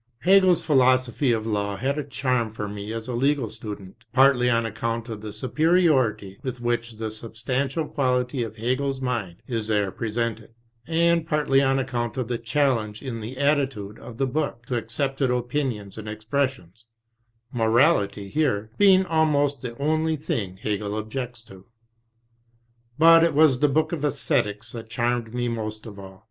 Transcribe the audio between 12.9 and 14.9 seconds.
in the attitude of the book to